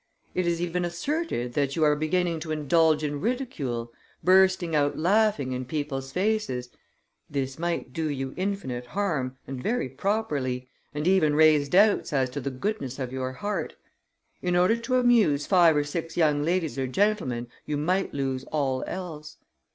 [0.33, 3.93] It is even asserted that you are beginning to indulge in ridicule,
[4.23, 6.71] bursting out laughing in people's faces;
[7.29, 12.41] this might do you infinite harm and very properly, and even raise doubts as to
[12.41, 13.75] the goodness of your heart;
[14.41, 18.83] in order to amuse five or six young ladies or gentlemen, you might lose all
[18.87, 19.37] else.